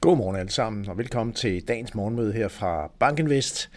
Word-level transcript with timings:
Godmorgen 0.00 0.36
alle 0.36 0.52
sammen, 0.52 0.88
og 0.88 0.98
velkommen 0.98 1.34
til 1.34 1.68
dagens 1.68 1.94
morgenmøde 1.94 2.32
her 2.32 2.48
fra 2.48 2.90
Bankinvest. 2.98 3.70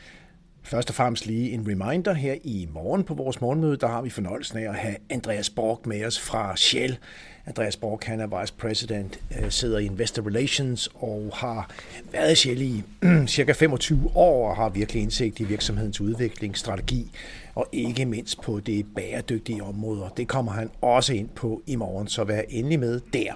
Først 0.61 0.89
og 0.89 0.95
fremmest 0.95 1.25
lige 1.25 1.51
en 1.51 1.67
reminder 1.67 2.13
her 2.13 2.35
i 2.43 2.67
morgen 2.73 3.03
på 3.03 3.13
vores 3.13 3.41
morgenmøde, 3.41 3.77
der 3.77 3.87
har 3.87 4.01
vi 4.01 4.09
fornøjelsen 4.09 4.57
af 4.57 4.69
at 4.69 4.75
have 4.75 4.95
Andreas 5.09 5.49
Borg 5.49 5.81
med 5.85 6.05
os 6.05 6.19
fra 6.19 6.57
Shell. 6.57 6.97
Andreas 7.45 7.77
Borg, 7.77 7.99
han 8.03 8.19
er 8.19 8.41
vice 8.41 8.53
president, 8.53 9.19
øh, 9.39 9.51
sidder 9.51 9.77
i 9.77 9.85
Investor 9.85 10.27
Relations 10.27 10.89
og 10.95 11.31
har 11.33 11.69
været 12.11 12.31
i 12.31 12.35
Shell 12.35 12.61
i 12.61 12.83
cirka 13.27 13.51
25 13.51 14.11
år 14.15 14.49
og 14.49 14.55
har 14.55 14.69
virkelig 14.69 15.03
indsigt 15.03 15.39
i 15.39 15.43
virksomhedens 15.43 16.01
udvikling, 16.01 16.57
strategi 16.57 17.11
og 17.55 17.67
ikke 17.71 18.05
mindst 18.05 18.41
på 18.41 18.59
det 18.59 18.85
bæredygtige 18.95 19.63
område. 19.63 20.09
Det 20.17 20.27
kommer 20.27 20.51
han 20.51 20.69
også 20.81 21.13
ind 21.13 21.29
på 21.29 21.61
i 21.67 21.75
morgen, 21.75 22.07
så 22.07 22.23
vær 22.23 22.41
endelig 22.49 22.79
med 22.79 23.01
der. 23.13 23.33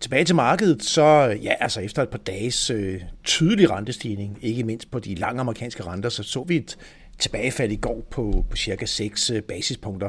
Tilbage 0.00 0.24
til 0.24 0.34
markedet, 0.34 0.84
så 0.84 1.04
ja, 1.42 1.54
altså 1.60 1.80
efter 1.80 2.02
et 2.02 2.08
par 2.08 2.18
dages 2.18 2.70
øh, 2.70 3.02
tydelig 3.24 3.70
rentestigning, 3.70 4.38
ikke 4.42 4.64
mindst 4.64 4.90
på 4.90 4.98
de 4.98 5.14
lange 5.14 5.40
amerikanske 5.40 5.84
renter, 5.84 6.08
så 6.08 6.22
så 6.22 6.44
vi 6.44 6.56
et 6.56 6.78
tilbagefald 7.18 7.72
i 7.72 7.76
går 7.76 8.06
på, 8.10 8.44
på 8.50 8.56
cirka 8.56 8.86
6 8.86 9.30
øh, 9.30 9.42
basispunkter. 9.42 10.08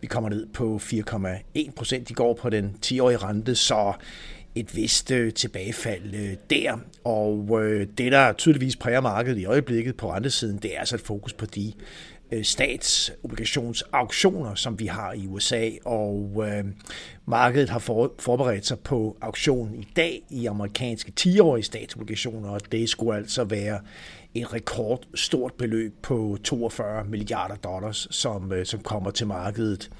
Vi 0.00 0.06
kommer 0.06 0.30
ned 0.30 0.46
på 0.46 0.80
4,1 0.82 1.72
procent 1.76 2.10
i 2.10 2.12
går 2.12 2.34
på 2.34 2.50
den 2.50 2.76
10-årige 2.86 3.16
rente, 3.16 3.54
så 3.54 3.92
et 4.54 4.76
vist 4.76 5.10
øh, 5.10 5.32
tilbagefald 5.32 6.14
øh, 6.14 6.34
der. 6.50 6.78
Og 7.04 7.62
øh, 7.62 7.86
det, 7.98 8.12
der 8.12 8.32
tydeligvis 8.32 8.76
præger 8.76 9.00
markedet 9.00 9.38
i 9.38 9.44
øjeblikket 9.44 9.96
på 9.96 10.12
rentesiden, 10.12 10.58
det 10.58 10.74
er 10.76 10.78
altså 10.78 10.94
et 10.94 11.00
fokus 11.00 11.32
på 11.32 11.46
de 11.46 11.72
Øh, 12.32 12.44
statsobligationsauktioner, 12.44 14.54
som 14.54 14.78
vi 14.78 14.86
har 14.86 15.12
i 15.12 15.26
USA, 15.26 15.70
og 15.84 16.44
øh, 16.46 16.64
markedet 17.26 17.70
har 17.70 17.78
for, 17.78 18.12
forberedt 18.18 18.66
sig 18.66 18.78
på 18.78 19.16
auktionen 19.20 19.74
i 19.74 19.88
dag 19.96 20.22
i 20.30 20.46
amerikanske 20.46 21.12
10-årige 21.20 21.64
statsobligationer, 21.64 22.48
og 22.48 22.72
det 22.72 22.88
skulle 22.88 23.16
altså 23.16 23.44
være 23.44 23.80
et 24.34 24.52
rekordstort 24.52 25.52
beløb 25.52 25.94
på 26.02 26.38
42 26.44 27.04
milliarder 27.04 27.54
dollars, 27.54 28.08
som, 28.10 28.52
øh, 28.52 28.66
som 28.66 28.80
kommer 28.80 29.10
til 29.10 29.26
markedet 29.26 29.90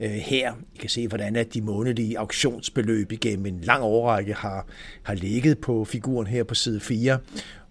øh, 0.00 0.10
her. 0.10 0.52
I 0.74 0.78
kan 0.78 0.90
se, 0.90 1.08
hvordan 1.08 1.36
at 1.36 1.54
de 1.54 1.60
månedlige 1.60 2.18
auktionsbeløb 2.18 3.12
igennem 3.12 3.46
en 3.46 3.60
lang 3.60 3.82
årrække 3.82 4.34
har, 4.34 4.66
har 5.02 5.14
ligget 5.14 5.58
på 5.58 5.84
figuren 5.84 6.26
her 6.26 6.44
på 6.44 6.54
side 6.54 6.80
4, 6.80 7.18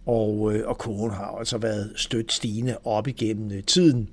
og, 0.05 0.53
øh, 0.53 0.67
og 0.67 0.77
kurven 0.77 1.11
har 1.11 1.25
altså 1.25 1.57
været 1.57 1.91
stødt 1.95 2.31
stigende 2.33 2.77
op 2.83 3.07
igennem 3.07 3.52
øh, 3.52 3.63
tiden. 3.63 4.09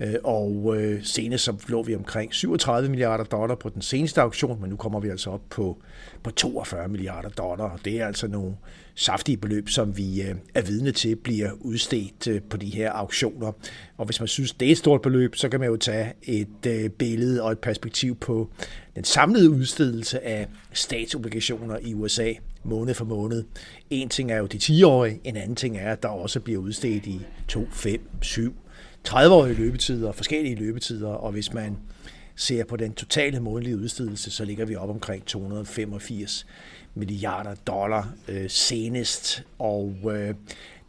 Øh, 0.00 0.14
og 0.24 0.76
øh, 0.76 1.04
senest 1.04 1.44
så 1.44 1.54
lå 1.68 1.82
vi 1.82 1.94
omkring 1.94 2.34
37 2.34 2.88
milliarder 2.88 3.24
dollar 3.24 3.54
på 3.54 3.68
den 3.68 3.82
seneste 3.82 4.20
auktion, 4.20 4.60
men 4.60 4.70
nu 4.70 4.76
kommer 4.76 5.00
vi 5.00 5.08
altså 5.08 5.30
op 5.30 5.42
på, 5.50 5.78
på 6.22 6.30
42 6.30 6.88
milliarder 6.88 7.28
dollar, 7.28 7.64
og 7.64 7.78
det 7.84 8.00
er 8.00 8.06
altså 8.06 8.28
nogle 8.28 8.54
saftige 8.94 9.36
beløb, 9.36 9.68
som 9.68 9.96
vi 9.96 10.22
øh, 10.22 10.34
er 10.54 10.62
vidne 10.62 10.92
til 10.92 11.16
bliver 11.16 11.50
udstedt 11.60 12.48
på 12.50 12.56
de 12.56 12.66
her 12.66 12.92
auktioner. 12.92 13.52
Og 13.96 14.04
hvis 14.04 14.20
man 14.20 14.28
synes, 14.28 14.52
det 14.52 14.68
er 14.68 14.72
et 14.72 14.78
stort 14.78 15.02
beløb, 15.02 15.36
så 15.36 15.48
kan 15.48 15.60
man 15.60 15.68
jo 15.68 15.76
tage 15.76 16.12
et 16.22 16.92
billede 16.98 17.42
og 17.42 17.52
et 17.52 17.58
perspektiv 17.58 18.16
på 18.16 18.50
den 18.94 19.04
samlede 19.04 19.50
udstedelse 19.50 20.24
af 20.24 20.48
statsobligationer 20.72 21.78
i 21.82 21.94
USA 21.94 22.32
måned 22.64 22.94
for 22.94 23.04
måned. 23.04 23.44
En 23.90 24.08
ting 24.08 24.32
er 24.32 24.36
jo 24.36 24.46
de 24.46 24.56
10-årige, 24.56 25.20
en 25.24 25.36
anden 25.36 25.56
ting 25.56 25.78
er, 25.78 25.92
at 25.92 26.02
der 26.02 26.08
også 26.08 26.40
bliver 26.40 26.60
udstedt 26.60 27.06
i 27.06 27.20
2, 27.48 27.68
5, 27.72 28.00
7, 28.22 28.54
30-årige 29.08 29.54
løbetider, 29.54 30.12
forskellige 30.12 30.54
løbetider, 30.54 31.08
og 31.08 31.32
hvis 31.32 31.52
man 31.52 31.76
ser 32.36 32.64
på 32.64 32.76
den 32.76 32.92
totale 32.92 33.40
månedlige 33.40 33.78
udstedelse, 33.78 34.30
så 34.30 34.44
ligger 34.44 34.64
vi 34.64 34.76
op 34.76 34.90
omkring 34.90 35.24
285 35.26 36.46
milliarder 36.94 37.54
dollar 37.54 38.12
øh, 38.28 38.50
senest, 38.50 39.42
og 39.58 39.94
øh, 40.04 40.34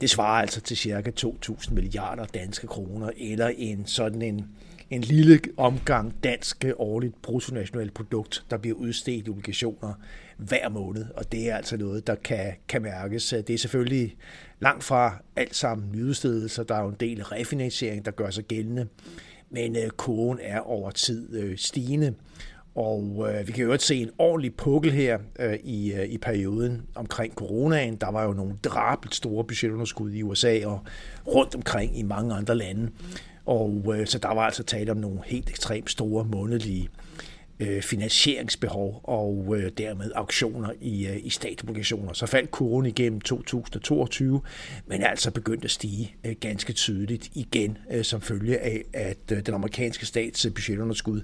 det 0.02 0.10
svarer 0.10 0.42
altså 0.42 0.62
til 0.62 0.78
cirka 0.78 1.12
2.000 1.20 1.74
milliarder 1.74 2.26
danske 2.26 2.67
kroner, 2.67 3.10
eller 3.17 3.52
en 3.58 3.86
sådan 3.86 4.22
en, 4.22 4.45
en 4.89 5.02
lille 5.02 5.39
omgang 5.58 6.23
dansk 6.23 6.66
årligt 6.77 7.22
bruttonationalt 7.22 7.94
produkt, 7.94 8.45
der 8.50 8.58
bliver 8.58 8.76
udstedt 8.77 9.27
i 9.27 9.30
obligationer 9.30 9.94
hver 10.38 10.70
måned, 10.70 11.05
og 11.16 11.32
det 11.32 11.50
er 11.50 11.55
altså 11.55 11.77
noget, 11.77 12.08
der 12.08 12.16
kan, 12.16 12.54
kan 12.67 12.82
mærkes. 12.82 13.33
Det 13.48 13.50
er 13.50 13.58
selvfølgelig 13.58 14.16
langt 14.60 14.83
fra 14.83 15.17
alt 15.36 15.55
sammen 15.55 15.92
nyudstedelser. 15.92 16.64
Der 16.64 16.76
er 16.76 16.82
jo 16.82 16.89
en 16.89 16.98
del 17.00 17.23
refinansiering, 17.23 18.05
der 18.05 18.11
gør 18.11 18.30
sig 18.30 18.44
gældende, 18.44 18.88
men 19.50 19.76
øh, 19.76 19.89
kurven 19.89 20.39
er 20.42 20.60
over 20.60 20.92
tid 20.92 21.36
øh, 21.36 21.58
stigende. 21.58 22.14
Og 22.76 23.27
øh, 23.30 23.48
vi 23.48 23.52
kan 23.52 23.64
jo 23.64 23.71
også 23.71 23.88
se 23.88 23.95
en 23.95 24.10
ordentlig 24.17 24.56
pukkel 24.56 24.92
her 24.92 25.20
øh, 25.39 25.54
i, 25.64 25.94
øh, 25.94 26.06
i 26.06 26.17
perioden 26.17 26.82
omkring 26.95 27.33
coronaen. 27.33 27.95
Der 27.95 28.11
var 28.11 28.23
jo 28.23 28.33
nogle 28.33 28.56
drabelt 28.64 29.16
store 29.16 29.44
budgetunderskud 29.44 30.11
i 30.11 30.23
USA 30.23 30.66
og 30.66 30.80
rundt 31.27 31.56
omkring 31.56 32.00
i 32.00 32.04
mange 32.04 32.36
andre 32.36 32.56
lande. 32.56 32.89
Og 33.49 33.95
øh, 33.95 34.08
så 34.08 34.17
der 34.17 34.33
var 34.33 34.42
altså 34.42 34.64
tale 34.64 34.92
om 34.92 34.98
nogle 34.98 35.20
helt 35.26 35.49
ekstremt 35.49 35.92
store 35.92 36.26
månedlige 36.26 36.89
øh, 37.60 37.82
finansieringsbehov 37.82 39.02
og 39.04 39.55
øh, 39.58 39.71
dermed 39.77 40.11
auktioner 40.15 40.71
i, 40.82 41.08
øh, 41.08 41.17
i 41.23 41.30
statsobligationer. 41.30 42.14
Så 42.14 42.26
faldt 42.26 42.52
kurven 42.52 42.86
igennem 42.86 43.21
2022, 43.21 44.42
men 44.88 45.04
altså 45.04 45.32
begyndte 45.32 45.65
at 45.65 45.71
stige 45.71 46.15
øh, 46.23 46.36
ganske 46.39 46.73
tydeligt 46.73 47.30
igen, 47.33 47.77
øh, 47.92 48.04
som 48.04 48.21
følge 48.21 48.59
af, 48.59 48.83
at 48.93 49.32
øh, 49.32 49.45
den 49.45 49.54
amerikanske 49.54 50.05
stats 50.05 50.45
øh, 50.45 50.54
budgetunderskud, 50.54 51.21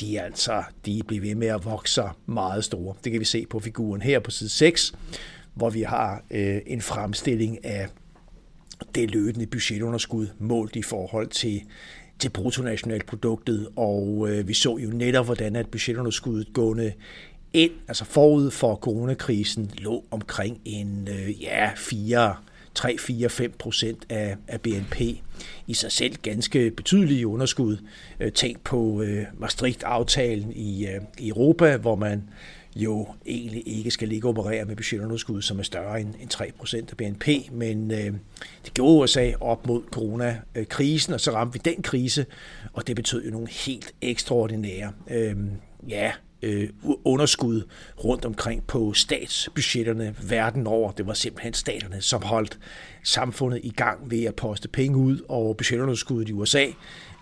de 0.00 0.16
er 0.16 0.22
altså 0.22 0.62
de 0.86 1.02
bliver 1.06 1.20
ved 1.20 1.34
med 1.34 1.48
at 1.48 1.64
vokse 1.64 2.02
meget 2.26 2.64
store. 2.64 2.94
Det 3.04 3.12
kan 3.12 3.20
vi 3.20 3.24
se 3.24 3.46
på 3.50 3.58
figuren 3.58 4.02
her 4.02 4.20
på 4.20 4.30
side 4.30 4.50
6, 4.50 4.94
hvor 5.54 5.70
vi 5.70 5.82
har 5.82 6.24
øh, 6.30 6.60
en 6.66 6.80
fremstilling 6.80 7.64
af 7.64 7.88
det 8.94 9.10
løbende 9.10 9.46
budgetunderskud 9.46 10.26
målt 10.38 10.76
i 10.76 10.82
forhold 10.82 11.28
til 11.28 11.62
til 12.20 12.28
bruttonationalproduktet, 12.28 13.68
og 13.76 14.26
øh, 14.30 14.48
vi 14.48 14.54
så 14.54 14.76
jo 14.76 14.90
netop, 14.90 15.24
hvordan 15.24 15.56
at 15.56 15.66
budgetunderskuddet 15.66 16.52
gående 16.52 16.92
ind, 17.52 17.72
altså 17.88 18.04
forud 18.04 18.50
for 18.50 18.76
coronakrisen, 18.76 19.70
lå 19.78 20.04
omkring 20.10 20.60
en 20.64 21.08
øh, 21.10 21.42
ja, 21.42 21.70
4, 21.76 22.34
3, 22.74 22.96
4, 22.98 23.28
5 23.28 23.52
procent 23.58 24.06
af, 24.08 24.36
af 24.48 24.60
BNP. 24.60 25.00
I 25.66 25.74
sig 25.74 25.92
selv 25.92 26.16
ganske 26.22 26.70
betydelige 26.70 27.26
underskud. 27.26 27.76
Øh, 28.20 28.32
tænk 28.32 28.60
på 28.64 29.02
øh, 29.02 29.24
Maastricht-aftalen 29.38 30.52
i, 30.52 30.86
øh, 30.86 31.00
i 31.18 31.28
Europa, 31.28 31.76
hvor 31.76 31.96
man 31.96 32.22
jo 32.76 33.08
egentlig 33.26 33.62
ikke 33.66 33.90
skal 33.90 34.08
ligge 34.08 34.28
og 34.28 34.38
operere 34.38 34.64
med 34.64 34.76
budgetunderskud, 34.76 35.42
som 35.42 35.58
er 35.58 35.62
større 35.62 36.00
end, 36.00 36.14
3% 36.34 36.76
af 36.76 36.96
BNP, 36.96 37.28
men 37.52 37.90
øh, 37.90 38.12
det 38.64 38.74
gjorde 38.74 39.02
USA 39.02 39.32
op 39.40 39.66
mod 39.66 39.82
coronakrisen, 39.90 41.14
og 41.14 41.20
så 41.20 41.30
ramte 41.30 41.52
vi 41.52 41.70
den 41.70 41.82
krise, 41.82 42.26
og 42.72 42.86
det 42.86 42.96
betød 42.96 43.24
jo 43.24 43.30
nogle 43.30 43.48
helt 43.48 43.94
ekstraordinære 44.02 44.92
øh, 45.10 45.36
ja, 45.88 46.12
øh, 46.42 46.68
underskud 47.04 47.62
rundt 48.04 48.24
omkring 48.24 48.66
på 48.66 48.92
statsbudgetterne 48.92 50.14
verden 50.22 50.66
over. 50.66 50.92
Det 50.92 51.06
var 51.06 51.14
simpelthen 51.14 51.54
staterne, 51.54 52.00
som 52.00 52.22
holdt 52.22 52.58
samfundet 53.04 53.60
i 53.62 53.70
gang 53.70 54.10
ved 54.10 54.24
at 54.24 54.34
poste 54.34 54.68
penge 54.68 54.96
ud, 54.96 55.18
og 55.28 55.56
budgetunderskuddet 55.56 56.28
i 56.28 56.32
USA 56.32 56.66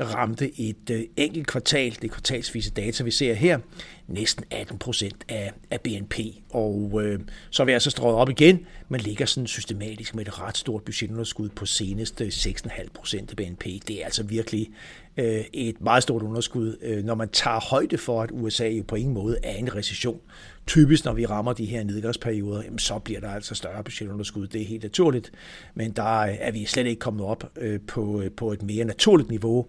ramte 0.01 0.61
et 0.61 0.91
øh, 0.91 1.03
enkelt 1.17 1.47
kvartal, 1.47 1.97
det 2.03 2.11
kvartalsvise 2.11 2.71
data, 2.71 3.05
vi 3.05 3.11
ser 3.11 3.35
her, 3.35 3.59
næsten 4.07 4.45
18 4.51 4.79
procent 4.79 5.25
af, 5.29 5.53
af 5.71 5.81
BNP. 5.81 6.15
Og 6.51 7.01
øh, 7.05 7.21
så 7.51 7.63
er 7.63 7.65
vi 7.65 7.73
altså 7.73 7.91
strøget 7.91 8.17
op 8.17 8.31
igen, 8.31 8.67
men 8.89 9.01
ligger 9.01 9.27
sådan 9.27 9.47
systematisk 9.47 10.15
med 10.15 10.27
et 10.27 10.41
ret 10.41 10.57
stort 10.57 10.83
budgetunderskud 10.83 11.49
på 11.49 11.67
seneste 11.67 12.27
6,5 12.27 12.89
procent 12.95 13.31
af 13.31 13.37
BNP. 13.37 13.65
Det 13.65 14.01
er 14.01 14.05
altså 14.05 14.23
virkelig 14.23 14.71
øh, 15.17 15.45
et 15.53 15.81
meget 15.81 16.03
stort 16.03 16.23
underskud, 16.23 16.77
øh, 16.83 17.05
når 17.05 17.15
man 17.15 17.29
tager 17.29 17.61
højde 17.61 17.99
for, 17.99 18.23
at 18.23 18.31
USA 18.33 18.69
jo 18.69 18.83
på 18.83 18.95
ingen 18.95 19.15
måde 19.15 19.39
er 19.43 19.55
en 19.55 19.75
recession. 19.75 20.21
Typisk, 20.69 21.05
når 21.05 21.13
vi 21.13 21.27
rammer 21.27 21.53
de 21.53 21.65
her 21.65 21.85
nedgangsperioder, 21.85 22.63
jamen, 22.63 22.79
så 22.79 22.99
bliver 22.99 23.21
der 23.21 23.29
altså 23.29 23.55
større 23.55 23.85
budgetunderskud. 23.85 24.47
Det 24.47 24.63
er 24.63 24.67
helt 24.67 24.83
naturligt, 24.83 25.33
men 25.75 25.91
der 25.91 26.23
er 26.23 26.51
vi 26.51 26.65
slet 26.65 26.87
ikke 26.87 27.01
kommet 27.01 27.27
op 27.27 27.53
øh, 27.57 27.81
på, 27.81 28.23
øh, 28.23 28.31
på 28.31 28.53
et 28.53 28.63
mere 28.63 28.85
naturligt 28.85 29.31
niveau, 29.31 29.67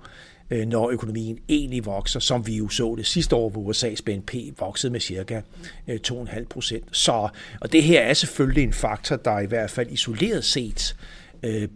øh, 0.49 0.67
når 0.67 0.89
økonomien 0.89 1.39
egentlig 1.49 1.85
vokser, 1.85 2.19
som 2.19 2.47
vi 2.47 2.57
jo 2.57 2.69
så 2.69 2.95
det 2.97 3.05
sidste 3.05 3.35
år, 3.35 3.49
hvor 3.49 3.71
USA's 3.71 4.01
BNP 4.05 4.33
voksede 4.59 4.91
med 4.91 4.99
cirka 4.99 5.41
2,5 5.89 6.45
procent. 6.49 6.83
Så, 6.91 7.29
og 7.61 7.71
det 7.71 7.83
her 7.83 8.01
er 8.01 8.13
selvfølgelig 8.13 8.63
en 8.63 8.73
faktor, 8.73 9.15
der 9.15 9.39
i 9.39 9.45
hvert 9.45 9.69
fald 9.69 9.91
isoleret 9.91 10.43
set 10.43 10.95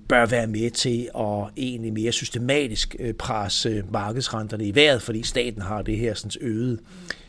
bør 0.08 0.26
være 0.26 0.48
med 0.48 0.72
til 0.72 1.10
at 1.20 1.44
egentlig 1.58 1.94
mere 1.94 2.12
systematisk 2.12 2.96
presse 3.20 3.84
markedsrenterne 3.92 4.66
i 4.66 4.76
vejret, 4.76 5.02
fordi 5.02 5.24
staten 5.24 5.62
har 5.62 5.82
det 5.82 5.98
her 5.98 6.14
sådan 6.14 6.32
øget 6.42 6.80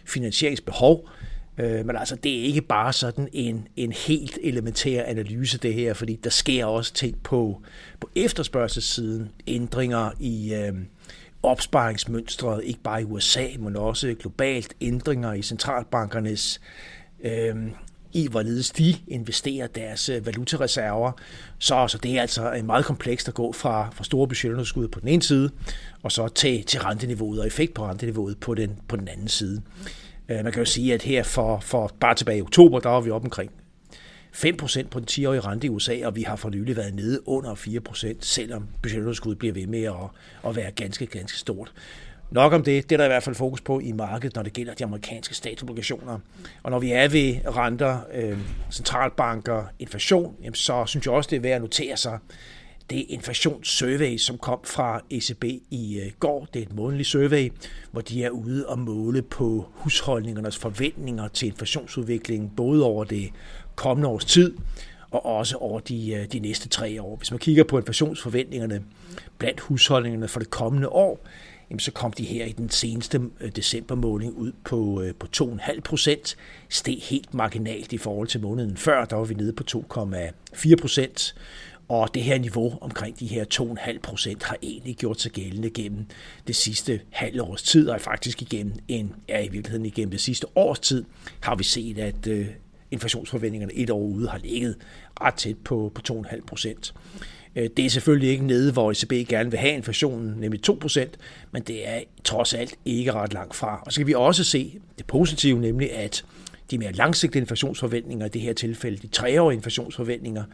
finansieringsbehov, 0.04 1.08
Øh, 1.08 1.33
Øh, 1.58 1.86
men 1.86 1.96
altså, 1.96 2.16
det 2.16 2.40
er 2.40 2.42
ikke 2.42 2.62
bare 2.62 2.92
sådan 2.92 3.28
en, 3.32 3.68
en 3.76 3.92
helt 3.92 4.38
elementær 4.42 5.02
analyse, 5.02 5.58
det 5.58 5.74
her, 5.74 5.94
fordi 5.94 6.16
der 6.24 6.30
sker 6.30 6.64
også 6.64 6.94
ting 6.94 7.22
på, 7.22 7.62
på 8.00 8.10
efterspørgselssiden, 8.16 9.30
ændringer 9.46 10.10
i 10.20 10.54
øh, 10.54 10.72
opsparingsmønstret, 11.42 12.64
ikke 12.64 12.80
bare 12.80 13.02
i 13.02 13.04
USA, 13.04 13.46
men 13.58 13.76
også 13.76 14.14
globalt, 14.18 14.74
ændringer 14.80 15.32
i 15.32 15.42
centralbankernes 15.42 16.60
øh, 17.24 17.56
i, 18.12 18.28
hvorledes 18.28 18.70
de 18.70 18.96
investerer 19.08 19.66
deres 19.66 20.08
øh, 20.08 20.26
valutareserver. 20.26 21.12
Så, 21.58 21.88
så 21.88 21.98
det 21.98 22.16
er 22.16 22.20
altså 22.20 22.60
meget 22.64 22.84
komplekst 22.84 23.28
at 23.28 23.34
gå 23.34 23.52
fra, 23.52 23.90
fra 23.94 24.04
store 24.04 24.28
budgetunderskud 24.28 24.88
på 24.88 25.00
den 25.00 25.08
ene 25.08 25.22
side, 25.22 25.50
og 26.02 26.12
så 26.12 26.28
til, 26.28 26.64
til 26.64 26.80
renteniveauet 26.80 27.40
og 27.40 27.46
effekt 27.46 27.74
på 27.74 27.86
renteniveauet 27.86 28.38
på 28.40 28.54
den, 28.54 28.78
på 28.88 28.96
den 28.96 29.08
anden 29.08 29.28
side. 29.28 29.62
Øh, 29.76 30.03
Øh, 30.28 30.44
man 30.44 30.52
kan 30.52 30.60
jo 30.60 30.64
sige, 30.64 30.94
at 30.94 31.02
her 31.02 31.22
for, 31.22 31.60
for 31.60 31.90
bare 32.00 32.14
tilbage 32.14 32.38
i 32.38 32.42
oktober, 32.42 32.80
der 32.80 32.88
var 32.88 33.00
vi 33.00 33.10
op 33.10 33.24
omkring 33.24 33.50
5% 34.34 34.88
på 34.88 35.00
den 35.00 35.08
10-årige 35.10 35.40
rente 35.40 35.66
i 35.66 35.70
USA, 35.70 36.06
og 36.06 36.16
vi 36.16 36.22
har 36.22 36.36
for 36.36 36.50
nylig 36.50 36.76
været 36.76 36.94
nede 36.94 37.28
under 37.28 37.54
4%, 37.54 38.14
selvom 38.20 38.68
budgetunderskuddet 38.82 39.38
bliver 39.38 39.54
ved 39.54 39.66
med 39.66 39.82
at, 39.82 39.94
at 40.46 40.56
være 40.56 40.70
ganske, 40.70 41.06
ganske 41.06 41.38
stort. 41.38 41.72
Nok 42.30 42.52
om 42.52 42.62
det. 42.62 42.90
Det 42.90 42.92
er 42.92 42.96
der 42.96 43.04
i 43.04 43.08
hvert 43.08 43.22
fald 43.22 43.34
fokus 43.34 43.60
på 43.60 43.80
i 43.80 43.92
markedet, 43.92 44.36
når 44.36 44.42
det 44.42 44.52
gælder 44.52 44.74
de 44.74 44.84
amerikanske 44.84 45.34
statsobligationer. 45.34 46.18
Og 46.62 46.70
når 46.70 46.78
vi 46.78 46.92
er 46.92 47.08
ved 47.08 47.36
renter, 47.56 47.98
øh, 48.14 48.38
centralbanker, 48.70 49.64
inflation, 49.78 50.36
jamen 50.42 50.54
så 50.54 50.84
synes 50.86 51.06
jeg 51.06 51.14
også, 51.14 51.30
det 51.30 51.36
er 51.36 51.40
værd 51.40 51.54
at 51.54 51.60
notere 51.60 51.96
sig, 51.96 52.18
det 52.90 53.04
inflationssurvey, 53.08 54.18
som 54.18 54.38
kom 54.38 54.60
fra 54.64 55.00
ECB 55.10 55.44
i 55.70 56.00
øh, 56.00 56.12
går. 56.18 56.48
Det 56.54 56.62
er 56.62 56.66
et 56.66 56.74
månedligt 56.74 57.08
survey, 57.08 57.52
hvor 57.90 58.00
de 58.00 58.24
er 58.24 58.30
ude 58.30 58.66
og 58.66 58.78
måle 58.78 59.22
på 59.22 59.66
husholdningernes 59.72 60.58
forventninger 60.58 61.28
til 61.28 61.48
inflationsudviklingen, 61.48 62.50
både 62.56 62.84
over 62.84 63.04
det 63.04 63.30
kommende 63.74 64.08
års 64.08 64.24
tid, 64.24 64.54
og 65.10 65.26
også 65.26 65.56
over 65.56 65.80
de, 65.80 66.14
øh, 66.14 66.26
de 66.32 66.38
næste 66.38 66.68
tre 66.68 67.02
år. 67.02 67.16
Hvis 67.16 67.30
man 67.30 67.38
kigger 67.38 67.64
på 67.64 67.78
inflationsforventningerne 67.78 68.84
blandt 69.38 69.60
husholdningerne 69.60 70.28
for 70.28 70.40
det 70.40 70.50
kommende 70.50 70.88
år, 70.88 71.26
jamen 71.70 71.80
så 71.80 71.92
kom 71.92 72.12
de 72.12 72.24
her 72.24 72.44
i 72.44 72.52
den 72.52 72.70
seneste 72.70 73.20
øh, 73.40 73.50
decembermåling 73.56 74.32
ud 74.32 74.52
på, 74.64 75.04
på 75.18 75.26
2,5 75.36 75.80
procent. 75.80 76.36
Steg 76.68 76.98
helt 77.02 77.34
marginalt 77.34 77.92
i 77.92 77.98
forhold 77.98 78.28
til 78.28 78.40
måneden 78.40 78.76
før. 78.76 79.04
Der 79.04 79.16
var 79.16 79.24
vi 79.24 79.34
nede 79.34 79.52
på 79.52 79.64
2,4 79.70 80.76
procent. 80.80 81.34
Og 81.88 82.14
det 82.14 82.22
her 82.22 82.38
niveau 82.38 82.78
omkring 82.80 83.20
de 83.20 83.26
her 83.26 83.44
2,5 83.54 83.98
procent 84.02 84.42
har 84.42 84.56
egentlig 84.62 84.96
gjort 84.96 85.20
sig 85.20 85.32
gældende 85.32 85.70
gennem 85.70 86.06
det 86.46 86.56
sidste 86.56 87.00
halve 87.10 87.42
års 87.42 87.62
tid, 87.62 87.88
og 87.88 88.00
faktisk 88.00 88.42
igennem 88.42 88.74
en, 88.88 89.14
ja, 89.28 89.40
i 89.40 89.48
virkeligheden 89.48 89.86
igennem 89.86 90.10
det 90.10 90.20
sidste 90.20 90.46
års 90.58 90.78
tid, 90.78 91.04
har 91.40 91.54
vi 91.54 91.64
set, 91.64 91.98
at 91.98 92.26
øh, 92.26 92.46
inflationsforventningerne 92.90 93.74
et 93.74 93.90
år 93.90 94.00
ude 94.00 94.28
har 94.28 94.38
ligget 94.38 94.76
ret 95.20 95.34
tæt 95.34 95.56
på, 95.64 95.92
på 95.94 96.02
2,5 96.12 96.46
procent. 96.46 96.94
Øh, 97.56 97.68
det 97.76 97.84
er 97.84 97.90
selvfølgelig 97.90 98.30
ikke 98.30 98.46
nede, 98.46 98.72
hvor 98.72 98.90
ECB 98.90 99.28
gerne 99.28 99.50
vil 99.50 99.60
have 99.60 99.72
inflationen, 99.72 100.34
nemlig 100.40 100.60
2%, 100.68 101.06
men 101.52 101.62
det 101.62 101.88
er 101.88 102.00
trods 102.24 102.54
alt 102.54 102.74
ikke 102.84 103.12
ret 103.12 103.32
langt 103.32 103.54
fra. 103.54 103.82
Og 103.86 103.92
så 103.92 104.00
kan 104.00 104.06
vi 104.06 104.14
også 104.14 104.44
se 104.44 104.78
det 104.98 105.06
positive, 105.06 105.60
nemlig 105.60 105.92
at 105.92 106.24
de 106.70 106.78
mere 106.78 106.92
langsigtede 106.92 107.40
inflationsforventninger, 107.40 108.26
i 108.26 108.28
det 108.28 108.40
her 108.40 108.52
tilfælde 108.52 108.96
de 108.96 109.06
treårige 109.06 109.56
inflationsforventninger, 109.56 110.44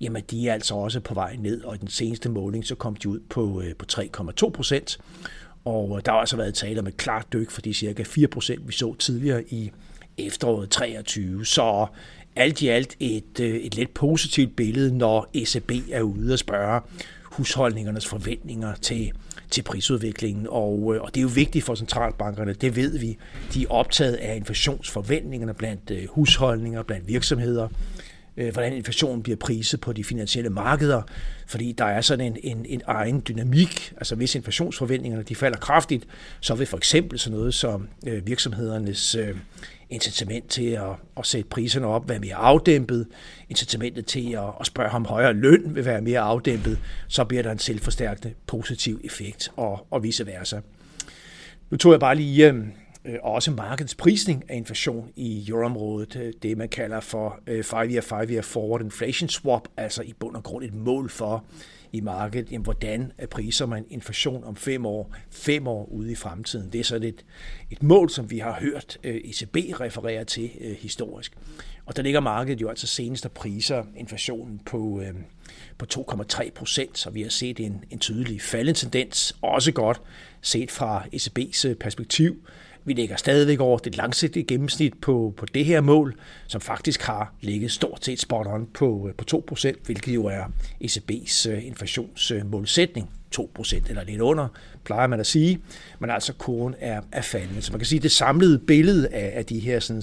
jamen 0.00 0.22
de 0.30 0.48
er 0.48 0.54
altså 0.54 0.74
også 0.74 1.00
på 1.00 1.14
vej 1.14 1.36
ned, 1.38 1.62
og 1.62 1.74
i 1.74 1.78
den 1.78 1.88
seneste 1.88 2.28
måling 2.28 2.66
så 2.66 2.74
kom 2.74 2.96
de 2.96 3.08
ud 3.08 3.20
på, 3.30 3.62
øh, 3.62 3.76
på 3.76 3.86
3,2 3.92 4.50
procent. 4.50 4.98
Og 5.64 5.96
øh, 5.96 6.02
der 6.04 6.12
har 6.12 6.18
altså 6.18 6.36
været 6.36 6.54
tale 6.54 6.80
om 6.80 6.86
et 6.86 6.96
klart 6.96 7.32
dyk 7.32 7.50
for 7.50 7.60
de 7.60 7.74
cirka 7.74 8.02
4 8.02 8.26
procent, 8.26 8.68
vi 8.68 8.72
så 8.72 8.94
tidligere 8.94 9.44
i 9.44 9.70
efteråret 10.18 10.70
23. 10.70 11.46
Så 11.46 11.86
alt 12.36 12.62
i 12.62 12.68
alt 12.68 12.96
et, 13.00 13.40
øh, 13.40 13.56
et 13.56 13.74
lidt 13.74 13.94
positivt 13.94 14.56
billede, 14.56 14.98
når 14.98 15.30
ECB 15.34 15.72
er 15.92 16.00
ude 16.00 16.32
og 16.32 16.38
spørge 16.38 16.80
husholdningernes 17.24 18.06
forventninger 18.06 18.74
til, 18.74 19.12
til 19.50 19.62
prisudviklingen. 19.62 20.46
Og, 20.50 20.94
øh, 20.94 21.02
og 21.02 21.14
det 21.14 21.20
er 21.20 21.22
jo 21.22 21.30
vigtigt 21.34 21.64
for 21.64 21.74
centralbankerne, 21.74 22.52
det 22.52 22.76
ved 22.76 22.98
vi. 22.98 23.18
De 23.54 23.62
er 23.62 23.66
optaget 23.70 24.14
af 24.14 24.36
inflationsforventningerne 24.36 25.54
blandt 25.54 25.90
øh, 25.90 26.08
husholdninger, 26.08 26.82
blandt 26.82 27.08
virksomheder, 27.08 27.68
Øh, 28.40 28.52
hvordan 28.52 28.72
inflationen 28.72 29.22
bliver 29.22 29.36
priset 29.36 29.80
på 29.80 29.92
de 29.92 30.04
finansielle 30.04 30.50
markeder, 30.50 31.02
fordi 31.46 31.72
der 31.72 31.84
er 31.84 32.00
sådan 32.00 32.26
en, 32.26 32.36
en, 32.42 32.66
en 32.68 32.82
egen 32.86 33.22
dynamik. 33.28 33.92
Altså 33.96 34.14
hvis 34.14 34.34
inflationsforventningerne 34.34 35.22
de 35.22 35.34
falder 35.34 35.58
kraftigt, 35.58 36.06
så 36.40 36.54
vil 36.54 36.66
for 36.66 36.76
eksempel 36.76 37.18
sådan 37.18 37.38
noget 37.38 37.54
som 37.54 37.88
øh, 38.06 38.26
virksomhedernes 38.26 39.14
øh, 39.14 39.36
incitament 39.90 40.48
til 40.48 40.70
at, 40.70 40.90
at 41.18 41.26
sætte 41.26 41.48
priserne 41.48 41.86
op 41.86 42.08
være 42.08 42.18
mere 42.18 42.34
afdæmpet, 42.34 43.06
incitamentet 43.48 44.06
til 44.06 44.32
at, 44.32 44.44
at 44.60 44.66
spørge 44.66 44.90
om 44.90 45.04
højere 45.04 45.32
løn 45.32 45.74
vil 45.74 45.84
være 45.84 46.00
mere 46.00 46.20
afdæmpet, 46.20 46.78
så 47.08 47.24
bliver 47.24 47.42
der 47.42 47.52
en 47.52 47.58
selvforstærkende 47.58 48.34
positiv 48.46 49.00
effekt, 49.04 49.52
og, 49.56 49.86
og 49.90 50.02
vice 50.02 50.26
versa. 50.26 50.60
Nu 51.70 51.76
tog 51.76 51.92
jeg 51.92 52.00
bare 52.00 52.14
lige 52.14 52.54
Øh, 53.04 53.16
og 53.22 53.32
også 53.32 53.50
markedets 53.50 53.94
prisning 53.94 54.44
af 54.48 54.56
inflation 54.56 55.10
i 55.16 55.48
euroområdet, 55.48 56.16
øh, 56.16 56.32
det 56.42 56.58
man 56.58 56.68
kalder 56.68 57.00
for 57.00 57.40
øh, 57.46 57.60
5-year, 57.60 58.00
5-year 58.00 58.42
forward 58.42 58.80
inflation 58.80 59.28
swap, 59.28 59.68
altså 59.76 60.02
i 60.02 60.12
bund 60.12 60.36
og 60.36 60.42
grund 60.42 60.64
et 60.64 60.74
mål 60.74 61.10
for, 61.10 61.44
i 61.92 62.00
markedet, 62.00 62.52
jamen, 62.52 62.64
hvordan 62.64 63.12
priser 63.30 63.66
man 63.66 63.84
inflation 63.90 64.44
om 64.44 64.56
fem 64.56 64.86
år, 64.86 65.14
fem 65.30 65.66
år 65.66 65.84
ude 65.84 66.12
i 66.12 66.14
fremtiden. 66.14 66.72
Det 66.72 66.80
er 66.80 66.84
sådan 66.84 67.08
et, 67.08 67.24
et 67.70 67.82
mål, 67.82 68.10
som 68.10 68.30
vi 68.30 68.38
har 68.38 68.60
hørt 68.60 68.98
ECB 69.04 69.56
referere 69.80 70.24
til 70.24 70.50
historisk. 70.80 71.36
Og 71.90 71.96
der 71.96 72.02
ligger 72.02 72.20
markedet 72.20 72.60
jo 72.60 72.68
altså 72.68 72.86
senest 72.86 73.24
og 73.24 73.32
priser 73.32 73.84
inflationen 73.96 74.60
på, 74.66 75.00
øh, 75.00 75.14
på 75.78 75.86
2,3 75.94 76.50
procent, 76.50 76.98
så 76.98 77.10
vi 77.10 77.22
har 77.22 77.28
set 77.28 77.60
en, 77.60 77.84
en 77.90 77.98
tydelig 77.98 78.42
faldende 78.42 78.78
tendens, 78.78 79.36
også 79.42 79.72
godt 79.72 80.00
set 80.40 80.70
fra 80.70 81.04
ECB's 81.14 81.74
perspektiv. 81.74 82.46
Vi 82.84 82.92
ligger 82.92 83.16
stadigvæk 83.16 83.60
over 83.60 83.78
det 83.78 83.96
langsigtede 83.96 84.44
gennemsnit 84.44 84.94
på, 85.00 85.34
på 85.36 85.46
det 85.46 85.64
her 85.64 85.80
mål, 85.80 86.16
som 86.46 86.60
faktisk 86.60 87.02
har 87.02 87.34
ligget 87.40 87.72
stort 87.72 88.04
set 88.04 88.20
spot 88.20 88.46
on 88.46 88.68
på, 88.74 89.08
øh, 89.08 89.14
på 89.14 89.42
2%, 89.52 89.72
hvilket 89.84 90.14
jo 90.14 90.26
er 90.26 90.44
ECB's 90.84 91.48
øh, 91.50 91.66
inflationsmålsætning. 91.66 93.10
2% 93.36 93.88
eller 93.88 94.04
lidt 94.04 94.20
under, 94.20 94.48
plejer 94.84 95.06
man 95.06 95.20
at 95.20 95.26
sige. 95.26 95.60
Men 95.98 96.10
altså 96.10 96.32
kurven 96.32 96.74
er, 96.80 97.00
er 97.12 97.22
faldende. 97.22 97.62
Så 97.62 97.72
man 97.72 97.78
kan 97.78 97.86
sige, 97.86 97.96
at 97.96 98.02
det 98.02 98.12
samlede 98.12 98.58
billede 98.58 99.08
af, 99.08 99.32
af 99.34 99.46
de 99.46 99.58
her 99.58 99.80
sådan, 99.80 100.02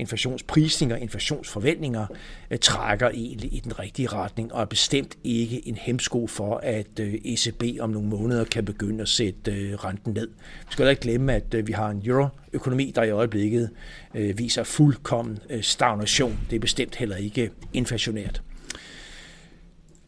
inflationsprisninger, 0.00 0.96
inflationsforventninger 0.96 2.06
øh, 2.50 2.58
trækker 2.58 3.08
egentlig 3.08 3.54
i 3.54 3.60
den 3.60 3.78
rigtige 3.78 4.08
retning, 4.08 4.52
og 4.52 4.60
er 4.60 4.64
bestemt 4.64 5.18
ikke 5.24 5.68
en 5.68 5.74
hemsko 5.74 6.26
for, 6.26 6.56
at 6.56 7.00
øh, 7.00 7.14
ECB 7.14 7.62
om 7.80 7.90
nogle 7.90 8.08
måneder 8.08 8.44
kan 8.44 8.64
begynde 8.64 9.02
at 9.02 9.08
sætte 9.08 9.52
øh, 9.52 9.74
renten 9.74 10.12
ned. 10.12 10.28
Vi 10.60 10.72
skal 10.72 10.88
ikke 10.88 11.02
glemme, 11.02 11.34
at 11.34 11.66
vi 11.66 11.72
har 11.72 11.90
en 11.90 12.02
euroøkonomi, 12.04 12.92
der 12.94 13.02
i 13.02 13.10
øjeblikket 13.10 13.70
viser 14.12 14.62
fuldkommen 14.62 15.38
stagnation. 15.60 16.38
Det 16.50 16.56
er 16.56 16.60
bestemt 16.60 16.96
heller 16.96 17.16
ikke 17.16 17.50
inflationært. 17.72 18.42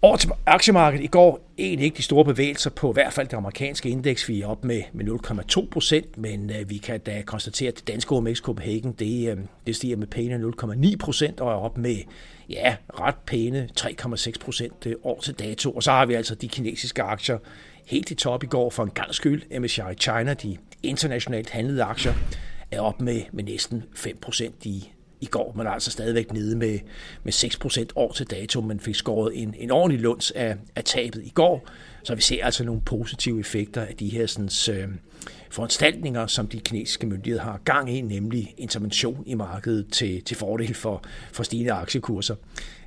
Over 0.05 0.17
til 0.17 0.31
aktiemarkedet 0.47 1.05
i 1.05 1.07
går 1.07 1.53
egentlig 1.59 1.85
ikke 1.85 1.97
de 1.97 2.03
store 2.03 2.25
bevægelser 2.25 2.71
på 2.71 2.91
i 2.91 2.93
hvert 2.93 3.13
fald 3.13 3.29
det 3.29 3.37
amerikanske 3.37 3.89
indeks. 3.89 4.29
Vi 4.29 4.41
er 4.41 4.47
op 4.47 4.65
med, 4.65 4.83
med 4.93 5.05
0,2 5.61 5.69
procent, 5.71 6.19
men 6.19 6.51
øh, 6.51 6.71
vi 6.71 6.77
kan 6.77 7.01
da 7.01 7.23
konstatere, 7.27 7.69
at 7.69 7.77
det 7.77 7.89
danske 7.89 8.13
OMX 8.13 8.39
Copenhagen 8.39 8.93
det, 8.93 9.31
øh, 9.31 9.37
det 9.67 9.77
stiger 9.77 9.97
med 9.97 10.07
pæne 10.07 10.53
0,9 10.93 10.97
procent 10.97 11.41
og 11.41 11.51
er 11.51 11.55
op 11.55 11.79
med 11.79 11.97
ja, 12.49 12.77
ret 13.01 13.15
pæne 13.27 13.69
3,6 13.81 14.33
procent 14.41 14.87
øh, 14.87 14.95
år 15.03 15.21
til 15.21 15.35
dato. 15.35 15.71
Og 15.71 15.83
så 15.83 15.91
har 15.91 16.07
vi 16.07 16.15
altså 16.15 16.35
de 16.35 16.49
kinesiske 16.49 17.03
aktier 17.03 17.39
helt 17.87 18.11
i 18.11 18.15
top 18.15 18.43
i 18.43 18.47
går 18.47 18.71
for 18.71 18.83
en 18.83 18.91
gang 18.91 19.15
skyld. 19.15 19.61
MSCI 19.61 19.95
China, 20.01 20.35
de 20.35 20.57
internationalt 20.83 21.51
handlede 21.51 21.83
aktier, 21.83 22.15
er 22.71 22.81
op 22.81 23.01
med, 23.01 23.21
med 23.33 23.45
næsten 23.45 23.85
5 23.95 24.17
procent 24.17 24.67
i 24.67 24.93
i 25.23 25.27
går, 25.27 25.53
men 25.57 25.67
altså 25.67 25.91
stadigvæk 25.91 26.33
nede 26.33 26.57
med, 26.57 26.79
med 27.25 27.33
6% 27.33 27.87
år 27.97 28.13
til 28.13 28.27
dato, 28.27 28.61
men 28.61 28.81
fik 28.81 28.95
skåret 28.95 29.43
en, 29.43 29.55
en 29.59 29.71
ordentlig 29.71 30.01
lunds 30.01 30.31
af, 30.31 30.57
af 30.77 30.85
tabet 30.85 31.23
i 31.25 31.31
går. 31.35 31.69
Så 32.03 32.15
vi 32.15 32.21
ser 32.21 32.45
altså 32.45 32.65
nogle 32.65 32.81
positive 32.81 33.41
effekter 33.41 33.83
af 33.83 33.95
de 33.97 34.09
her 34.09 34.27
sådan, 34.27 34.79
øh, 34.79 34.89
foranstaltninger, 35.51 36.27
som 36.27 36.47
de 36.47 36.61
kinesiske 36.61 37.07
myndigheder 37.07 37.45
har 37.45 37.61
gang 37.65 37.97
i, 37.97 38.01
nemlig 38.01 38.55
intervention 38.59 39.23
i 39.27 39.35
markedet 39.35 39.87
til, 39.93 40.23
til 40.23 40.37
fordel 40.37 40.75
for, 40.75 41.03
for 41.33 41.43
stigende 41.43 41.73
aktiekurser. 41.73 42.35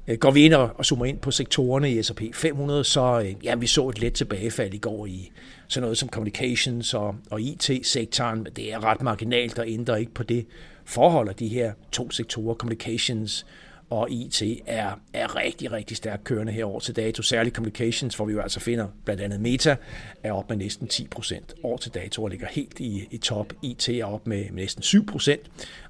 Øh, 0.08 0.18
går 0.18 0.32
vi 0.32 0.46
ind 0.46 0.54
og, 0.54 0.70
og 0.76 0.86
zoomer 0.86 1.06
ind 1.06 1.20
på 1.20 1.32
sektorerne 1.32 1.92
i 1.92 2.04
S&P 2.04 2.22
500, 2.34 2.84
så 2.84 3.22
øh, 3.26 3.46
ja, 3.46 3.56
vi 3.56 3.68
så 3.68 3.90
et 3.90 4.00
let 4.00 4.14
tilbagefald 4.14 4.74
i 4.74 4.78
går 4.78 5.06
i 5.06 5.32
sådan 5.68 5.82
noget 5.82 5.98
som 5.98 6.10
communications 6.10 6.94
og, 6.94 7.16
og 7.30 7.42
IT-sektoren, 7.42 8.44
men 8.44 8.54
det 8.56 8.74
er 8.74 8.84
ret 8.84 9.02
marginalt 9.02 9.60
og 9.60 9.70
ændrer 9.70 9.96
ikke 9.96 10.14
på 10.14 10.24
det 10.24 10.46
forholder 10.86 11.34
de 11.34 11.48
her 11.48 11.74
to 11.92 12.12
sektorer, 12.12 12.56
communications 12.56 13.46
og 13.90 14.12
IT, 14.12 14.44
er, 14.66 15.00
er 15.14 15.36
rigtig, 15.36 15.72
rigtig 15.72 15.98
stærkt 15.98 16.24
kørende 16.24 16.52
her 16.52 16.66
år 16.66 16.80
til 16.80 16.96
dato. 16.96 17.22
Særligt 17.24 17.56
communications, 17.56 18.16
hvor 18.16 18.26
vi 18.26 18.34
jo 18.34 18.42
altså 18.42 18.60
finder 18.60 18.88
blandt 19.06 19.22
andet 19.22 19.42
Meta, 19.42 19.76
er 20.24 20.32
op 20.32 20.50
med 20.50 20.58
næsten 20.58 20.88
10 20.88 21.08
procent 21.08 21.54
år 21.64 21.78
til 21.78 21.94
dato 21.94 22.24
og 22.24 22.30
ligger 22.30 22.48
helt 22.48 22.80
i, 22.80 23.08
i 23.12 23.18
top. 23.18 23.54
IT 23.62 23.90
er 23.90 24.06
op 24.06 24.28
med, 24.28 24.46
med 24.46 24.52
næsten 24.52 24.84
7 24.84 25.06
procent. 25.06 25.42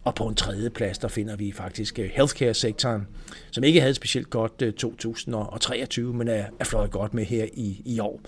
Og 0.03 0.15
på 0.15 0.27
en 0.27 0.35
tredje 0.35 0.69
plads, 0.69 0.97
der 0.97 1.07
finder 1.07 1.35
vi 1.35 1.51
faktisk 1.51 1.99
øh, 1.99 2.09
healthcare-sektoren, 2.13 3.07
som 3.51 3.63
ikke 3.63 3.81
havde 3.81 3.93
specielt 3.93 4.29
godt 4.29 4.61
øh, 4.61 4.73
2023, 4.73 6.13
men 6.13 6.27
er, 6.27 6.45
er 6.59 6.65
fløjet 6.65 6.91
godt 6.91 7.13
med 7.13 7.25
her 7.25 7.45
i, 7.53 7.81
i 7.85 7.99
år. 7.99 8.21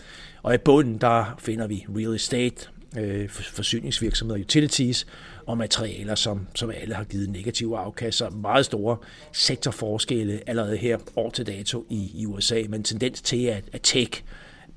Og 0.43 0.53
i 0.53 0.57
bunden, 0.57 0.97
der 0.97 1.35
finder 1.39 1.67
vi 1.67 1.85
real 1.89 2.15
estate, 2.15 2.69
øh, 2.97 3.29
forsyningsvirksomheder, 3.29 4.39
utilities 4.39 5.07
og 5.45 5.57
materialer, 5.57 6.15
som, 6.15 6.47
som 6.55 6.71
alle 6.81 6.95
har 6.95 7.03
givet 7.03 7.29
negative 7.29 7.77
afkast. 7.77 8.17
Så 8.17 8.29
meget 8.29 8.65
store 8.65 8.97
sektorforskelle 9.31 10.41
allerede 10.47 10.77
her 10.77 10.97
år 11.15 11.29
til 11.29 11.47
dato 11.47 11.85
i, 11.89 12.11
i 12.15 12.25
USA, 12.25 12.63
men 12.69 12.83
tendens 12.83 13.21
til, 13.21 13.45
at, 13.45 13.63
at 13.73 13.81
tech, 13.83 14.23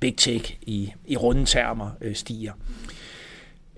big 0.01 0.17
tech 0.17 0.57
i, 0.63 0.93
i 1.07 1.17
runde 1.17 1.45
termer 1.45 1.91
øh, 2.01 2.15
stiger. 2.15 2.53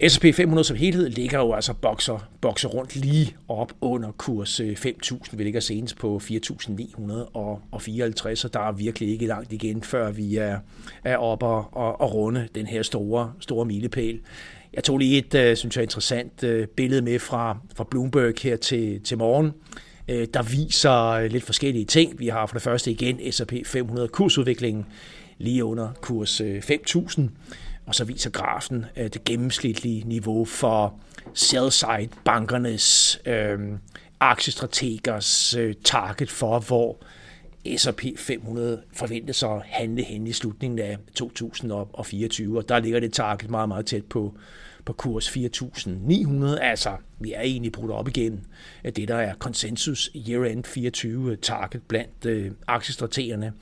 S&P 0.09 0.35
500 0.35 0.65
som 0.65 0.77
helhed 0.77 1.09
ligger 1.09 1.39
jo 1.39 1.53
altså 1.53 1.75
bokser, 1.75 2.29
bokser 2.41 2.69
rundt 2.69 2.97
lige 2.97 3.37
op 3.49 3.73
under 3.81 4.11
kurs 4.11 4.61
øh, 4.61 4.73
5.000. 4.73 5.37
Vi 5.37 5.45
ligger 5.45 5.61
senest 5.61 5.99
på 5.99 6.21
4.954, 6.25 6.31
og 8.45 8.53
der 8.53 8.61
er 8.61 8.73
virkelig 8.73 9.09
ikke 9.09 9.27
langt 9.27 9.53
igen, 9.53 9.83
før 9.83 10.11
vi 10.11 10.37
er, 10.37 10.59
er 11.05 11.17
oppe 11.17 11.47
og, 11.47 11.69
og, 11.73 12.01
og 12.01 12.15
runde 12.15 12.49
den 12.55 12.67
her 12.67 12.83
store, 12.83 13.33
store 13.41 13.65
milepæl. 13.65 14.21
Jeg 14.75 14.85
tog 14.85 14.99
lige 14.99 15.19
et, 15.19 15.35
øh, 15.35 15.57
synes 15.57 15.77
jeg, 15.77 15.83
interessant 15.83 16.45
øh, 16.45 16.67
billede 16.67 17.03
med 17.03 17.19
fra, 17.19 17.59
fra 17.77 17.85
Bloomberg 17.91 18.35
her 18.43 18.57
til, 18.57 19.01
til 19.01 19.19
morgen, 19.19 19.53
der 20.09 20.43
viser 20.43 21.29
lidt 21.29 21.45
forskellige 21.45 21.85
ting. 21.85 22.19
Vi 22.19 22.29
har 22.29 22.47
for 22.47 22.55
det 22.55 22.63
første 22.63 22.91
igen 22.91 23.33
S&P 23.33 23.53
500 23.67 24.09
kursudviklingen 24.09 24.87
lige 25.39 25.65
under 25.65 25.89
kurs 26.01 26.41
5.000. 26.41 27.23
Og 27.87 27.95
så 27.95 28.05
viser 28.05 28.31
grafen 28.31 28.85
øh, 28.97 29.05
det 29.05 29.25
gennemsnitlige 29.25 30.09
niveau 30.09 30.45
for 30.45 30.95
sell-side 31.35 32.09
bankernes 32.25 33.21
øh, 33.27 33.59
aktiestrategers 34.21 35.55
øh, 35.55 35.75
target 35.85 36.31
for, 36.31 36.59
hvor 36.59 36.97
S&P 37.77 38.05
500 38.17 38.83
forventes 38.93 39.43
at 39.43 39.62
handle 39.65 40.05
hen 40.05 40.27
i 40.27 40.33
slutningen 40.33 40.79
af 40.79 40.99
2024, 41.15 42.59
og 42.59 42.69
der 42.69 42.79
ligger 42.79 43.01
det 43.01 43.12
target 43.12 43.51
meget, 43.51 43.69
meget 43.69 43.87
tæt 43.87 44.05
på, 44.05 44.35
på 44.85 44.93
kurs 44.93 45.29
4.900. 45.29 46.61
Altså, 46.61 46.97
vi 47.21 47.33
er 47.33 47.41
egentlig 47.41 47.73
brudt 47.73 47.91
op 47.91 48.09
igen 48.09 48.47
af 48.85 48.93
det, 48.93 49.09
der 49.09 49.15
er 49.15 49.35
konsensus 49.35 50.11
year-end 50.29 50.65
24 50.65 51.37
target 51.37 51.83
blandt 51.89 52.27
øh, 52.27 52.51
aktiestrategerne. 52.67 53.53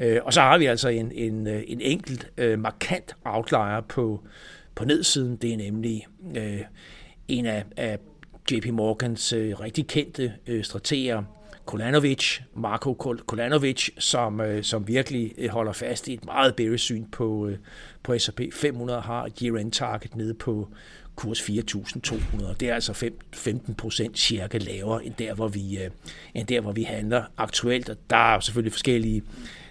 Øh, 0.00 0.20
og 0.24 0.32
så 0.32 0.40
har 0.40 0.58
vi 0.58 0.66
altså 0.66 0.88
en, 0.88 1.12
en, 1.12 1.46
øh, 1.46 1.62
en 1.66 1.80
enkelt 1.80 2.30
øh, 2.36 2.58
markant 2.58 3.16
outlier 3.24 3.80
på, 3.88 4.22
på 4.74 4.84
nedsiden. 4.84 5.36
Det 5.36 5.52
er 5.52 5.56
nemlig 5.56 6.06
øh, 6.36 6.60
en 7.28 7.46
af, 7.46 7.64
af 7.76 7.98
JP 8.50 8.66
Morgans 8.66 9.32
øh, 9.32 9.60
rigtig 9.60 9.86
kendte 9.86 10.32
øh, 10.46 10.64
strateger, 10.64 11.22
Kolanovic, 11.68 12.40
Marko 12.54 12.94
Kolanovic, 13.26 13.88
som, 13.98 14.40
øh, 14.40 14.62
som 14.62 14.88
virkelig 14.88 15.32
øh, 15.38 15.48
holder 15.48 15.72
fast 15.72 16.08
i 16.08 16.14
et 16.14 16.24
meget 16.24 16.56
bearish 16.56 16.84
syn 16.84 17.04
på, 17.12 17.48
øh, 17.48 17.56
på 18.02 18.18
S&P 18.18 18.40
500, 18.52 19.00
har 19.00 19.24
et 19.24 19.38
year-end 19.42 19.72
target 19.72 20.16
nede 20.16 20.34
på 20.34 20.68
kurs 21.16 21.40
4.200. 21.40 22.54
Det 22.60 22.68
er 22.68 22.74
altså 22.74 22.92
5, 22.92 23.18
15 23.34 23.74
procent 23.74 24.18
cirka 24.18 24.58
lavere 24.58 25.04
end 25.04 25.14
der, 25.18 25.34
hvor 25.34 25.48
vi, 25.48 25.78
øh, 25.78 25.90
end 26.34 26.46
der, 26.46 26.60
hvor 26.60 26.72
vi 26.72 26.82
handler 26.82 27.22
aktuelt. 27.36 27.88
Og 27.88 27.96
der 28.10 28.34
er 28.34 28.40
selvfølgelig 28.40 28.72
forskellige 28.72 29.22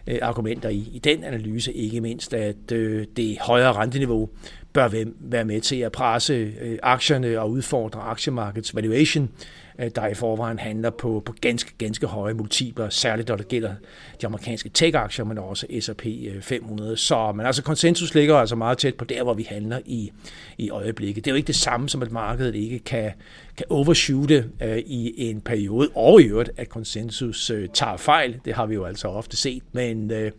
øh, 0.08 0.20
argumenter 0.22 0.70
i, 0.70 0.90
i 0.94 1.00
den 1.00 1.24
analyse, 1.24 1.74
ikke 1.74 2.02
mindst 2.02 2.34
at 2.34 2.72
øh, 2.72 3.06
det 3.18 3.38
højere 3.42 3.74
renteniveau 3.74 4.30
bør 4.74 4.90
være 5.20 5.46
med 5.46 5.62
til 5.62 5.76
at 5.76 5.92
presse 5.92 6.34
øh, 6.62 6.80
aktierne 6.84 7.40
og 7.40 7.52
udfordre 7.52 8.02
aktiemarkedets 8.02 8.76
valuation, 8.76 9.30
Øh, 9.80 9.92
der 9.96 10.08
i 10.08 10.14
forvejen 10.14 10.60
handler 10.60 10.90
på, 10.90 11.24
på 11.26 11.34
ganske, 11.42 11.72
ganske 11.78 12.08
høje 12.08 12.34
multipler, 12.34 12.90
særligt 12.90 13.28
når 13.30 13.36
det 13.36 13.48
gælder 13.48 13.74
de 14.22 14.26
amerikanske 14.26 14.70
tech-aktier, 14.70 15.26
men 15.26 15.38
også 15.38 15.68
S&P 15.80 16.06
500. 16.42 16.92
Øh, 16.92 16.98
Så 16.98 17.32
men 17.32 17.46
altså 17.46 17.64
konsensus 17.64 18.16
ligger 18.16 18.36
altså 18.36 18.56
meget 18.56 18.78
tæt 18.78 18.96
på 18.96 19.06
der, 19.06 19.24
hvor 19.24 19.34
vi 19.34 19.44
handler 19.50 19.80
i, 19.86 20.12
i 20.58 20.70
øjeblikket. 20.70 21.26
Det 21.26 21.32
er 21.32 21.34
jo 21.34 21.38
ikke 21.38 21.48
det 21.48 21.56
samme 21.56 21.90
som, 21.90 22.02
at 22.02 22.12
markedet 22.12 22.56
ikke 22.56 22.80
kan, 22.80 23.12
kan 23.58 23.66
overshoote 23.70 24.50
øh, 24.62 24.78
i 24.78 25.30
en 25.30 25.42
periode, 25.42 25.90
og 25.96 26.22
i 26.22 26.26
øvrigt, 26.26 26.52
at 26.58 26.70
konsensus 26.70 27.50
øh, 27.50 27.70
tager 27.74 27.98
fejl. 27.98 28.40
Det 28.46 28.54
har 28.54 28.66
vi 28.66 28.74
jo 28.74 28.86
altså 28.86 29.08
ofte 29.08 29.38
set, 29.38 29.64
men 29.72 30.12
øh, 30.12 30.32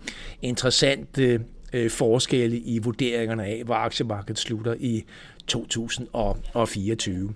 interessant 0.42 1.18
øh, 1.18 1.40
øh 1.72 1.90
forskelle 1.90 2.58
i 2.58 2.78
vurderingerne 2.78 3.44
af, 3.44 3.62
hvor 3.64 3.74
aktiemarkedet 3.74 4.38
slutter 4.38 4.74
i 4.80 5.04
2024. 5.46 7.34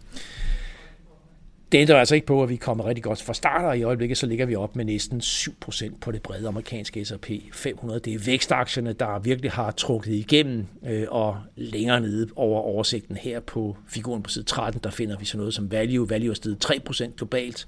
Det 1.72 1.78
ændrer 1.78 1.96
altså 1.96 2.14
ikke 2.14 2.26
på, 2.26 2.42
at 2.42 2.48
vi 2.48 2.56
kommer 2.56 2.86
rigtig 2.86 3.04
godt 3.04 3.22
fra 3.22 3.34
starter 3.34 3.72
i 3.72 3.82
øjeblikket 3.82 4.18
så 4.18 4.26
ligger 4.26 4.46
vi 4.46 4.54
op 4.54 4.76
med 4.76 4.84
næsten 4.84 5.20
7% 5.20 5.98
på 6.00 6.12
det 6.12 6.22
brede 6.22 6.48
amerikanske 6.48 7.04
S&P 7.04 7.30
500. 7.52 8.00
Det 8.00 8.14
er 8.14 8.18
vækstaktierne, 8.18 8.92
der 8.92 9.18
virkelig 9.18 9.50
har 9.50 9.70
trukket 9.70 10.12
igennem, 10.12 10.66
øh, 10.86 11.06
og 11.08 11.36
længere 11.56 12.00
nede 12.00 12.28
over 12.36 12.60
oversigten 12.60 13.16
her 13.16 13.40
på 13.40 13.76
figuren 13.88 14.22
på 14.22 14.30
side 14.30 14.44
13, 14.44 14.80
der 14.84 14.90
finder 14.90 15.18
vi 15.18 15.24
så 15.24 15.36
noget 15.36 15.54
som 15.54 15.70
value. 15.70 16.10
Value 16.10 16.30
er 16.30 16.34
steget 16.34 16.64
3% 16.64 17.16
globalt, 17.16 17.66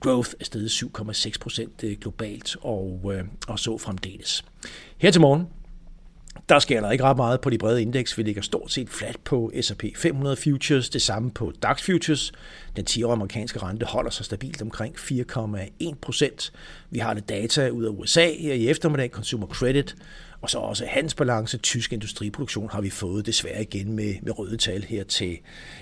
growth 0.00 0.30
er 0.40 0.44
steget 0.44 0.68
7,6% 0.68 1.68
øh, 1.82 1.96
globalt, 2.00 2.56
og, 2.60 3.12
øh, 3.14 3.24
og 3.48 3.58
så 3.58 3.78
fremdeles. 3.78 4.44
Her 4.98 5.10
til 5.10 5.20
morgen, 5.20 5.46
der 6.48 6.58
sker 6.58 6.80
der 6.80 6.90
ikke 6.90 7.04
ret 7.04 7.16
meget 7.16 7.40
på 7.40 7.50
de 7.50 7.58
brede 7.58 7.82
indeks. 7.82 8.18
Vi 8.18 8.22
ligger 8.22 8.42
stort 8.42 8.72
set 8.72 8.90
fladt 8.90 9.24
på 9.24 9.52
S&P 9.60 9.84
500 9.96 10.36
futures, 10.36 10.88
det 10.88 11.02
samme 11.02 11.30
på 11.30 11.52
DAX 11.62 11.82
futures. 11.82 12.32
Den 12.76 12.84
10-årige 12.90 13.12
amerikanske 13.12 13.58
rente 13.58 13.86
holder 13.86 14.10
sig 14.10 14.24
stabilt 14.24 14.62
omkring 14.62 14.94
4,1 14.96 15.94
procent. 16.02 16.52
Vi 16.90 16.98
har 16.98 17.14
det 17.14 17.28
data 17.28 17.68
ud 17.68 17.84
af 17.84 17.88
USA 17.88 18.32
her 18.38 18.54
i 18.54 18.68
eftermiddag, 18.68 19.10
Consumer 19.10 19.46
Credit, 19.46 19.96
og 20.46 20.50
så 20.50 20.58
også 20.58 20.86
handelsbalance, 20.88 21.58
tysk 21.58 21.92
industriproduktion 21.92 22.70
har 22.70 22.80
vi 22.80 22.90
fået 22.90 23.26
desværre 23.26 23.62
igen 23.62 23.92
med, 23.92 24.14
med 24.22 24.38
røde 24.38 24.56
tal 24.56 24.82
her 24.82 25.04
til 25.04 25.38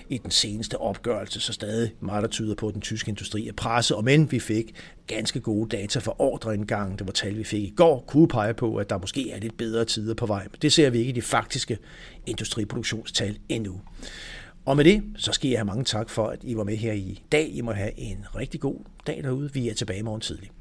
i 0.09 0.17
den 0.17 0.31
seneste 0.31 0.77
opgørelse, 0.77 1.39
så 1.39 1.53
stadig 1.53 1.93
meget 1.99 2.21
der 2.21 2.27
tyder 2.29 2.55
på, 2.55 2.67
at 2.67 2.73
den 2.73 2.81
tyske 2.81 3.09
industri 3.09 3.47
er 3.47 3.53
presset, 3.53 3.97
og 3.97 4.03
men 4.03 4.31
vi 4.31 4.39
fik 4.39 4.75
ganske 5.07 5.39
gode 5.39 5.77
data 5.77 5.99
for 5.99 6.21
ordreindgang, 6.21 6.99
det 6.99 7.07
var 7.07 7.13
tal, 7.13 7.37
vi 7.37 7.43
fik 7.43 7.63
i 7.63 7.73
går, 7.75 8.03
kunne 8.07 8.27
pege 8.27 8.53
på, 8.53 8.75
at 8.75 8.89
der 8.89 8.97
måske 8.97 9.31
er 9.31 9.39
lidt 9.39 9.57
bedre 9.57 9.85
tider 9.85 10.13
på 10.13 10.25
vej, 10.25 10.43
men 10.43 10.57
det 10.61 10.73
ser 10.73 10.89
vi 10.89 10.99
ikke 10.99 11.09
i 11.09 11.15
de 11.15 11.21
faktiske 11.21 11.77
industriproduktionstal 12.25 13.37
endnu. 13.49 13.81
Og 14.65 14.77
med 14.77 14.85
det, 14.85 15.03
så 15.17 15.31
skal 15.31 15.49
jeg 15.49 15.59
have 15.59 15.65
mange 15.65 15.83
tak 15.83 16.09
for, 16.09 16.27
at 16.27 16.39
I 16.43 16.57
var 16.57 16.63
med 16.63 16.77
her 16.77 16.93
i 16.93 17.23
dag. 17.31 17.49
I 17.53 17.61
må 17.61 17.71
have 17.71 17.99
en 17.99 18.25
rigtig 18.35 18.59
god 18.59 18.79
dag 19.07 19.23
derude. 19.23 19.53
Vi 19.53 19.69
er 19.69 19.73
tilbage 19.73 19.99
i 19.99 20.03
morgen 20.03 20.21
tidlig. 20.21 20.51